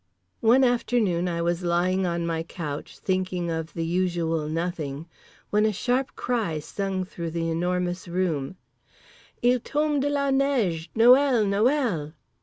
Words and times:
One 0.39 0.63
afternoon 0.63 1.27
I 1.27 1.43
was 1.43 1.61
lying 1.61 2.07
on 2.07 2.25
my 2.25 2.41
couch, 2.41 2.97
thinking 2.97 3.51
of 3.51 3.73
the 3.75 3.85
usual 3.85 4.49
Nothing, 4.49 5.05
when 5.51 5.63
a 5.63 5.71
sharp 5.71 6.15
cry 6.15 6.57
sung 6.57 7.03
through 7.05 7.29
The 7.29 7.47
Enormous 7.51 8.07
Room: 8.07 8.55
"_Il 9.43 9.63
tombe 9.63 9.99
de 10.01 10.09
la 10.09 10.31
neige—Noël! 10.31 11.45
Noël! 11.45 12.13